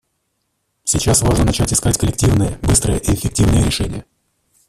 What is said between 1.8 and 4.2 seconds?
коллективные, быстрые и эффективные решения.